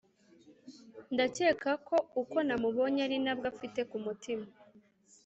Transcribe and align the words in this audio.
ndakeka 1.13 1.71
uko 2.21 2.37
namubonye 2.47 3.01
arinabwo 3.07 3.45
afite 3.53 3.79
kumutima” 3.89 4.45